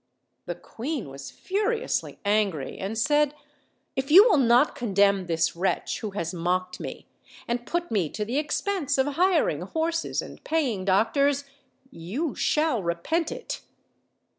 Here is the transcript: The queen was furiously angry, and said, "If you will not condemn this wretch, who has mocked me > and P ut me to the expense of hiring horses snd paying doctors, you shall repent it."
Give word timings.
The 0.47 0.55
queen 0.55 1.09
was 1.09 1.29
furiously 1.29 2.17
angry, 2.25 2.79
and 2.79 2.97
said, 2.97 3.35
"If 3.95 4.09
you 4.09 4.23
will 4.27 4.39
not 4.39 4.73
condemn 4.73 5.27
this 5.27 5.55
wretch, 5.55 5.99
who 5.99 6.09
has 6.09 6.33
mocked 6.33 6.79
me 6.79 7.05
> 7.27 7.47
and 7.47 7.67
P 7.67 7.73
ut 7.77 7.91
me 7.91 8.09
to 8.09 8.25
the 8.25 8.39
expense 8.39 8.97
of 8.97 9.05
hiring 9.13 9.61
horses 9.61 10.23
snd 10.23 10.43
paying 10.43 10.85
doctors, 10.85 11.43
you 11.91 12.33
shall 12.33 12.81
repent 12.81 13.31
it." 13.31 13.61